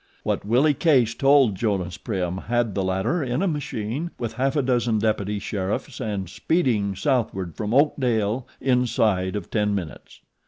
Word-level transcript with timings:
What 0.23 0.43
Willie 0.43 0.73
Case 0.73 1.13
told 1.13 1.53
Jonas 1.53 1.99
Prim 1.99 2.39
had 2.39 2.73
the 2.73 2.83
latter 2.83 3.21
in 3.23 3.43
a 3.43 3.47
machine, 3.47 4.09
with 4.17 4.33
half 4.33 4.55
a 4.55 4.63
dozen 4.63 4.97
deputy 4.97 5.37
sheriffs 5.37 5.99
and 6.01 6.27
speeding 6.27 6.95
southward 6.95 7.55
from 7.55 7.71
Oakdale 7.71 8.47
inside 8.59 9.35
of 9.35 9.51
ten 9.51 9.75
minutes. 9.75 10.21